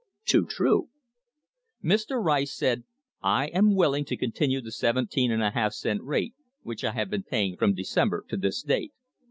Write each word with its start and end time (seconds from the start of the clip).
(Too 0.25 0.47
true.) 0.47 0.89
Mr. 1.85 2.13
Rice 2.19 2.57
said:' 2.57 2.85
I 3.21 3.49
am 3.49 3.75
willing 3.75 4.03
to 4.05 4.17
continue 4.17 4.59
the 4.59 4.71
17^ 4.71 5.73
cent 5.73 6.01
rate 6.01 6.33
which 6.63 6.83
I 6.83 6.93
have 6.93 7.11
been 7.11 7.21
paying 7.21 7.55
from 7.55 7.75
December 7.75 8.25
to 8.29 8.37
this 8.37 8.63
date.' 8.63 8.93